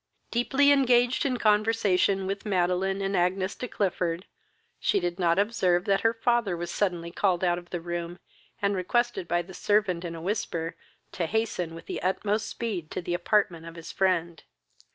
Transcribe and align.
Deeply 0.31 0.71
engaged 0.71 1.27
in 1.27 1.37
conversation 1.37 2.25
with 2.25 2.43
Madeline 2.43 3.03
and 3.03 3.15
Agnes 3.15 3.53
de 3.53 3.67
Clifford, 3.67 4.25
she 4.79 4.99
did 4.99 5.19
not 5.19 5.37
observe 5.37 5.85
that 5.85 6.01
her 6.01 6.11
father 6.11 6.57
was 6.57 6.71
suddenly 6.71 7.11
called 7.11 7.43
out 7.43 7.59
of 7.59 7.69
the 7.69 7.79
room, 7.79 8.17
and 8.63 8.75
requested 8.75 9.27
by 9.27 9.43
the 9.43 9.53
servant 9.53 10.03
in 10.03 10.15
a 10.15 10.19
whisper 10.23 10.75
to 11.11 11.27
hasten 11.27 11.75
with 11.75 11.85
the 11.85 12.01
utmost 12.01 12.47
speed 12.49 12.89
to 12.89 12.99
the 12.99 13.13
apartment 13.13 13.63
of 13.67 13.75
his 13.75 13.91
friend. 13.91 14.41